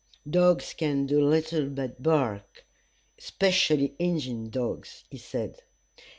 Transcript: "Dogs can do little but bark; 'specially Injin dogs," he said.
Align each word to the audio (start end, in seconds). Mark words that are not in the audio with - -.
"Dogs 0.27 0.73
can 0.73 1.05
do 1.05 1.23
little 1.23 1.69
but 1.69 2.01
bark; 2.01 2.65
'specially 3.19 3.93
Injin 3.99 4.49
dogs," 4.49 5.03
he 5.11 5.19
said. 5.19 5.61